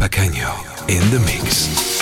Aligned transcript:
Pequeño 0.00 0.48
in 0.88 1.02
the 1.10 1.18
mix. 1.26 2.00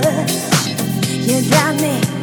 touch. 0.00 0.32
You 1.10 1.50
got 1.50 1.80
me. 1.80 2.21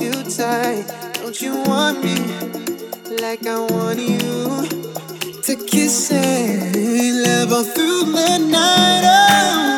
you 0.00 0.12
tight. 0.24 0.84
Don't 1.14 1.40
you 1.42 1.56
want 1.64 2.02
me 2.02 2.16
like 3.20 3.46
I 3.46 3.58
want 3.60 3.98
you? 3.98 4.66
To 5.42 5.56
kiss 5.66 6.10
and 6.12 7.22
love 7.22 7.52
all 7.52 7.64
through 7.64 8.04
the 8.12 8.38
night. 8.38 9.02
Oh. 9.04 9.69